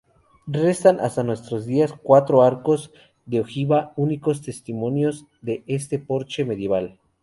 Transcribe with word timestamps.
Restan 0.47 0.99
hasta 0.99 1.21
nuestros 1.21 1.67
días, 1.67 1.93
cuatro 2.01 2.41
arcos 2.41 2.89
de 3.27 3.39
ojiva, 3.39 3.93
únicos 3.95 4.41
testimonios 4.41 5.27
de 5.43 5.63
este 5.67 5.99
porche 5.99 6.43
medieval. 6.43 6.97